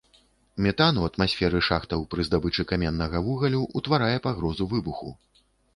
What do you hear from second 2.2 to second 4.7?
здабычы каменнага вугалю утварае пагрозу